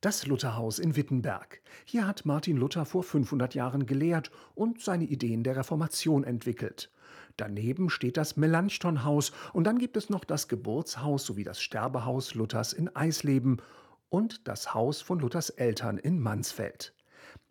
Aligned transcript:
Das 0.00 0.26
Lutherhaus 0.26 0.78
in 0.78 0.96
Wittenberg. 0.96 1.60
Hier 1.84 2.06
hat 2.06 2.24
Martin 2.24 2.56
Luther 2.56 2.86
vor 2.86 3.02
500 3.02 3.54
Jahren 3.54 3.84
gelehrt 3.84 4.30
und 4.54 4.80
seine 4.80 5.04
Ideen 5.04 5.44
der 5.44 5.56
Reformation 5.56 6.24
entwickelt. 6.24 6.90
Daneben 7.36 7.90
steht 7.90 8.16
das 8.16 8.38
Melanchthonhaus 8.38 9.30
und 9.52 9.64
dann 9.64 9.78
gibt 9.78 9.98
es 9.98 10.08
noch 10.08 10.24
das 10.24 10.48
Geburtshaus 10.48 11.26
sowie 11.26 11.44
das 11.44 11.60
Sterbehaus 11.60 12.34
Luthers 12.34 12.72
in 12.72 12.88
Eisleben 12.96 13.58
und 14.08 14.48
das 14.48 14.72
Haus 14.72 15.02
von 15.02 15.18
Luthers 15.18 15.50
Eltern 15.50 15.98
in 15.98 16.18
Mansfeld. 16.18 16.94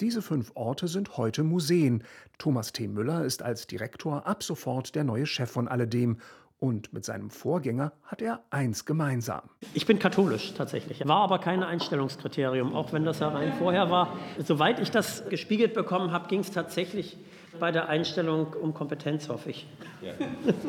Diese 0.02 0.24
fünf 0.24 0.52
Orte 0.56 0.88
sind 0.88 1.18
heute 1.18 1.44
Museen. 1.44 2.04
Thomas 2.40 2.74
T. 2.74 2.88
Müller 2.88 3.26
ist 3.26 3.44
als 3.44 3.68
Direktor 3.68 4.26
ab 4.26 4.42
sofort 4.42 4.96
der 4.96 5.04
neue 5.04 5.28
Chef 5.28 5.52
von 5.52 5.68
alledem 5.68 6.18
und 6.60 6.94
mit 6.94 7.05
seinem 7.05 7.30
Vorgänger 7.30 7.94
hat 8.04 8.21
er 8.21 8.44
eins 8.50 8.86
gemeinsam. 8.86 9.50
Ich 9.73 9.86
bin 9.86 10.00
katholisch 10.00 10.54
tatsächlich, 10.54 11.07
war 11.07 11.21
aber 11.21 11.39
kein 11.39 11.64
Einstellungskriterium, 11.64 12.75
auch 12.75 12.93
wenn 12.93 13.05
das 13.05 13.20
ja 13.20 13.30
rein 13.30 13.54
vorher 13.57 13.89
war. 13.89 14.18
Soweit 14.38 14.79
ich 14.79 14.92
das 14.92 15.28
gespiegelt 15.29 15.74
bekommen 15.74 16.11
habe, 16.11 16.28
ging 16.28 16.42
es 16.42 16.51
tatsächlich 16.51 17.18
bei 17.60 17.71
der 17.71 17.89
Einstellung 17.89 18.54
um 18.54 18.74
Kompetenz, 18.74 19.29
hoffe 19.29 19.50
ich. 19.50 19.68
Ja. 20.01 20.14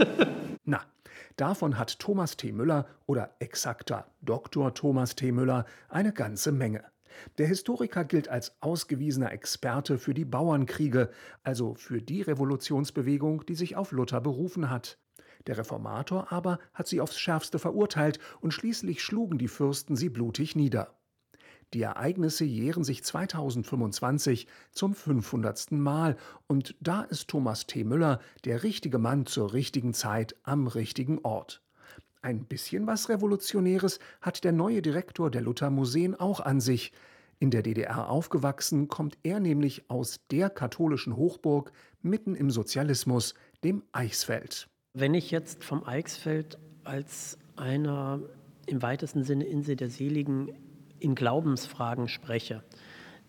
Na, 0.64 0.80
davon 1.36 1.78
hat 1.78 1.98
Thomas 1.98 2.36
T. 2.36 2.52
Müller 2.52 2.86
oder 3.06 3.30
exakter 3.38 4.06
Dr. 4.22 4.72
Thomas 4.74 5.16
T. 5.16 5.32
Müller 5.32 5.66
eine 5.88 6.12
ganze 6.12 6.52
Menge. 6.52 6.84
Der 7.38 7.46
Historiker 7.46 8.04
gilt 8.04 8.28
als 8.28 8.56
ausgewiesener 8.60 9.32
Experte 9.32 9.98
für 9.98 10.14
die 10.14 10.24
Bauernkriege, 10.24 11.10
also 11.42 11.74
für 11.74 12.00
die 12.00 12.22
Revolutionsbewegung, 12.22 13.44
die 13.46 13.54
sich 13.54 13.76
auf 13.76 13.92
Luther 13.92 14.20
berufen 14.20 14.70
hat. 14.70 14.98
Der 15.46 15.58
Reformator 15.58 16.30
aber 16.32 16.58
hat 16.74 16.86
sie 16.86 17.00
aufs 17.00 17.18
schärfste 17.18 17.58
verurteilt 17.58 18.18
und 18.40 18.52
schließlich 18.52 19.02
schlugen 19.02 19.38
die 19.38 19.48
Fürsten 19.48 19.96
sie 19.96 20.08
blutig 20.08 20.54
nieder. 20.56 20.94
Die 21.72 21.82
Ereignisse 21.82 22.44
jähren 22.44 22.82
sich 22.82 23.04
2025 23.04 24.48
zum 24.72 24.94
500. 24.94 25.70
Mal 25.72 26.16
und 26.48 26.74
da 26.80 27.02
ist 27.02 27.28
Thomas 27.28 27.66
T. 27.66 27.84
Müller 27.84 28.20
der 28.44 28.64
richtige 28.64 28.98
Mann 28.98 29.26
zur 29.26 29.52
richtigen 29.52 29.94
Zeit 29.94 30.34
am 30.42 30.66
richtigen 30.66 31.20
Ort. 31.20 31.62
Ein 32.22 32.44
bisschen 32.44 32.86
was 32.86 33.08
Revolutionäres 33.08 34.00
hat 34.20 34.42
der 34.42 34.52
neue 34.52 34.82
Direktor 34.82 35.30
der 35.30 35.42
Luther 35.42 35.70
Museen 35.70 36.14
auch 36.14 36.40
an 36.40 36.60
sich. 36.60 36.92
In 37.38 37.50
der 37.50 37.62
DDR 37.62 38.10
aufgewachsen, 38.10 38.88
kommt 38.88 39.16
er 39.22 39.40
nämlich 39.40 39.88
aus 39.88 40.20
der 40.30 40.50
katholischen 40.50 41.16
Hochburg 41.16 41.72
mitten 42.02 42.34
im 42.34 42.50
Sozialismus, 42.50 43.34
dem 43.64 43.82
Eichsfeld. 43.92 44.68
Wenn 44.92 45.14
ich 45.14 45.30
jetzt 45.30 45.62
vom 45.62 45.84
Eichsfeld 45.84 46.58
als 46.82 47.38
einer 47.54 48.20
im 48.66 48.82
weitesten 48.82 49.22
Sinne 49.22 49.44
Insel 49.44 49.76
der 49.76 49.88
Seligen 49.88 50.52
in 50.98 51.14
Glaubensfragen 51.14 52.08
spreche, 52.08 52.64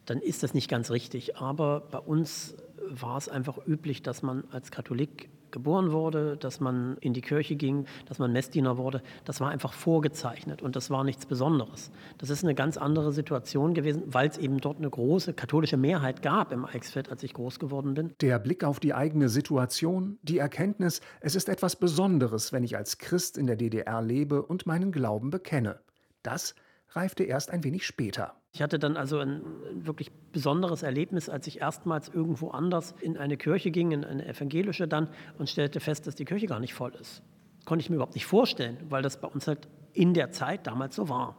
dann 0.05 0.19
ist 0.19 0.41
das 0.41 0.55
nicht 0.55 0.69
ganz 0.69 0.89
richtig. 0.89 1.37
Aber 1.37 1.81
bei 1.81 1.99
uns 1.99 2.55
war 2.89 3.17
es 3.17 3.29
einfach 3.29 3.59
üblich, 3.67 4.01
dass 4.01 4.23
man 4.23 4.43
als 4.51 4.71
Katholik 4.71 5.29
geboren 5.51 5.91
wurde, 5.91 6.37
dass 6.37 6.59
man 6.59 6.97
in 7.01 7.13
die 7.13 7.21
Kirche 7.21 7.55
ging, 7.55 7.85
dass 8.07 8.19
man 8.19 8.31
Messdiener 8.31 8.77
wurde, 8.77 9.01
das 9.25 9.41
war 9.41 9.49
einfach 9.49 9.73
vorgezeichnet 9.73 10.61
und 10.61 10.75
das 10.75 10.89
war 10.89 11.03
nichts 11.03 11.25
Besonderes. 11.25 11.91
Das 12.17 12.29
ist 12.29 12.43
eine 12.43 12.55
ganz 12.55 12.77
andere 12.77 13.11
Situation 13.11 13.73
gewesen, 13.73 14.03
weil 14.07 14.29
es 14.29 14.37
eben 14.37 14.59
dort 14.59 14.77
eine 14.77 14.89
große 14.89 15.33
katholische 15.33 15.77
Mehrheit 15.77 16.21
gab 16.21 16.51
im 16.51 16.65
Eichsfeld, 16.65 17.09
als 17.09 17.23
ich 17.23 17.33
groß 17.33 17.59
geworden 17.59 17.93
bin. 17.93 18.13
Der 18.21 18.39
Blick 18.39 18.63
auf 18.63 18.79
die 18.79 18.93
eigene 18.93 19.29
Situation, 19.29 20.17
die 20.23 20.37
Erkenntnis, 20.37 21.01
es 21.19 21.35
ist 21.35 21.49
etwas 21.49 21.75
Besonderes, 21.75 22.53
wenn 22.53 22.63
ich 22.63 22.77
als 22.77 22.97
Christ 22.97 23.37
in 23.37 23.47
der 23.47 23.55
DDR 23.55 24.01
lebe 24.01 24.41
und 24.41 24.65
meinen 24.65 24.91
Glauben 24.91 25.29
bekenne. 25.29 25.79
Das 26.23 26.55
reifte 26.91 27.23
erst 27.23 27.51
ein 27.51 27.63
wenig 27.63 27.85
später. 27.85 28.35
Ich 28.53 28.61
hatte 28.61 28.79
dann 28.79 28.97
also 28.97 29.19
ein 29.19 29.41
wirklich 29.73 30.11
besonderes 30.31 30.83
Erlebnis, 30.83 31.29
als 31.29 31.47
ich 31.47 31.61
erstmals 31.61 32.09
irgendwo 32.09 32.49
anders 32.49 32.93
in 32.99 33.17
eine 33.17 33.37
Kirche 33.37 33.71
ging, 33.71 33.91
in 33.91 34.03
eine 34.03 34.25
evangelische 34.27 34.87
dann, 34.87 35.09
und 35.37 35.49
stellte 35.49 35.79
fest, 35.79 36.05
dass 36.07 36.15
die 36.15 36.25
Kirche 36.25 36.47
gar 36.47 36.59
nicht 36.59 36.73
voll 36.73 36.93
ist. 36.99 37.21
Konnte 37.65 37.83
ich 37.83 37.89
mir 37.89 37.95
überhaupt 37.95 38.15
nicht 38.15 38.25
vorstellen, 38.25 38.77
weil 38.89 39.03
das 39.03 39.21
bei 39.21 39.27
uns 39.27 39.47
halt 39.47 39.67
in 39.93 40.13
der 40.13 40.31
Zeit 40.31 40.67
damals 40.67 40.95
so 40.95 41.07
war. 41.09 41.37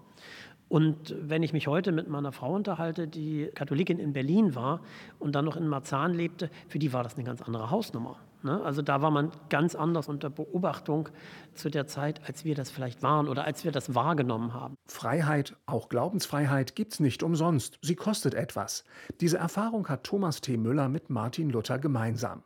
Und 0.72 1.14
wenn 1.20 1.42
ich 1.42 1.52
mich 1.52 1.66
heute 1.66 1.92
mit 1.92 2.08
meiner 2.08 2.32
Frau 2.32 2.54
unterhalte, 2.54 3.06
die 3.06 3.50
Katholikin 3.54 3.98
in 3.98 4.14
Berlin 4.14 4.54
war 4.54 4.80
und 5.18 5.34
dann 5.34 5.44
noch 5.44 5.58
in 5.58 5.68
Marzahn 5.68 6.14
lebte, 6.14 6.48
für 6.66 6.78
die 6.78 6.94
war 6.94 7.02
das 7.02 7.14
eine 7.14 7.24
ganz 7.24 7.42
andere 7.42 7.70
Hausnummer. 7.70 8.16
Ne? 8.42 8.58
Also 8.62 8.80
da 8.80 9.02
war 9.02 9.10
man 9.10 9.32
ganz 9.50 9.74
anders 9.74 10.08
unter 10.08 10.30
Beobachtung 10.30 11.10
zu 11.52 11.68
der 11.68 11.88
Zeit, 11.88 12.26
als 12.26 12.46
wir 12.46 12.54
das 12.54 12.70
vielleicht 12.70 13.02
waren 13.02 13.28
oder 13.28 13.44
als 13.44 13.64
wir 13.64 13.70
das 13.70 13.94
wahrgenommen 13.94 14.54
haben. 14.54 14.76
Freiheit, 14.86 15.56
auch 15.66 15.90
Glaubensfreiheit, 15.90 16.74
gibt 16.74 16.94
es 16.94 17.00
nicht 17.00 17.22
umsonst. 17.22 17.78
Sie 17.82 17.94
kostet 17.94 18.32
etwas. 18.32 18.84
Diese 19.20 19.36
Erfahrung 19.36 19.90
hat 19.90 20.04
Thomas 20.04 20.40
T. 20.40 20.56
Müller 20.56 20.88
mit 20.88 21.10
Martin 21.10 21.50
Luther 21.50 21.80
gemeinsam. 21.80 22.44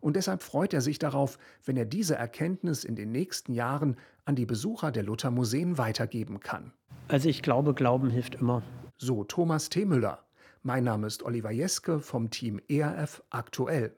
Und 0.00 0.16
deshalb 0.16 0.42
freut 0.42 0.72
er 0.72 0.80
sich 0.80 0.98
darauf, 0.98 1.36
wenn 1.66 1.76
er 1.76 1.84
diese 1.84 2.14
Erkenntnis 2.14 2.84
in 2.84 2.96
den 2.96 3.12
nächsten 3.12 3.52
Jahren 3.52 3.96
an 4.24 4.34
die 4.34 4.46
Besucher 4.46 4.92
der 4.92 5.02
Luther-Museen 5.02 5.76
weitergeben 5.76 6.40
kann. 6.40 6.72
Also 7.08 7.28
ich 7.28 7.42
glaube, 7.42 7.72
Glauben 7.72 8.10
hilft 8.10 8.34
immer. 8.34 8.62
So 8.98 9.22
Thomas 9.22 9.68
T. 9.68 9.84
Müller. 9.84 10.24
Mein 10.64 10.82
Name 10.82 11.06
ist 11.06 11.22
Oliver 11.22 11.52
Jeske 11.52 12.00
vom 12.00 12.30
Team 12.30 12.60
ERF 12.68 13.22
Aktuell. 13.30 13.94